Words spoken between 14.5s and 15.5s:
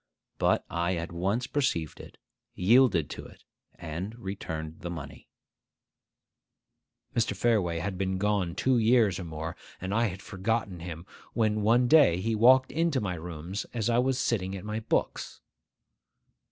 at my books.